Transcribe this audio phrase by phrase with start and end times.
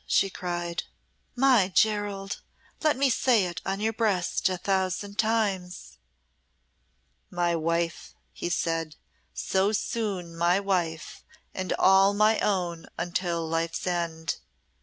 [0.07, 0.81] she cried.
[1.35, 2.41] "My Gerald
[2.83, 5.99] let me say it on your breast a thousand times!"
[7.29, 8.95] "My wife!" he said
[9.35, 14.37] "so soon my wife and all my own until life's end."